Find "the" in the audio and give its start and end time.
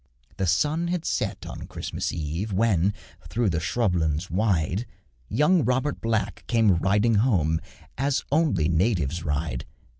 0.37-0.47, 3.51-3.61